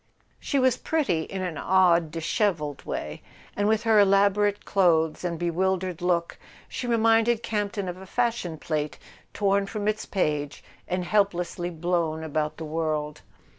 She 0.39 0.57
was 0.57 0.77
pretty 0.77 1.25
in 1.25 1.43
an 1.43 1.59
odd 1.59 2.09
dishevelled 2.09 2.85
way, 2.85 3.21
and 3.55 3.67
with 3.67 3.83
her 3.83 3.99
elaborate 3.99 4.65
clothes 4.65 5.23
and 5.23 5.37
bewildered 5.37 6.01
look 6.01 6.39
she 6.67 6.87
reminded 6.87 7.43
Campton 7.43 7.87
of 7.87 7.97
a 7.97 8.07
fashion 8.07 8.57
plate 8.57 8.97
torn 9.31 9.67
from 9.67 9.87
its 9.87 10.07
page 10.07 10.63
and 10.87 11.05
helplessly 11.05 11.69
blown 11.69 12.23
about 12.23 12.57
the 12.57 12.65
world. 12.65 13.21